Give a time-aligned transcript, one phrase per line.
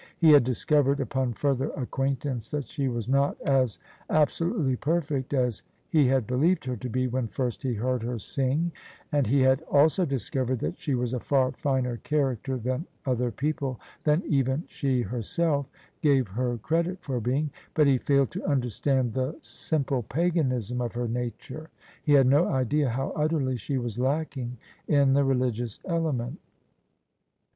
[0.17, 3.77] He had discovered upon further acquaintance that she was not as
[4.09, 8.71] absolutely perfect as he had believed her to be when first he heard her sing:
[9.11, 13.79] and he had also discovered that she was a far finer character than other people—
[14.03, 15.69] than even she her self—
[16.01, 21.07] gave her credit for being: but he failed to understand the simple Paganism of her
[21.07, 21.69] nature—
[22.07, 24.57] ^he had no idea how utterly she was lacking
[24.87, 26.39] in the religious element.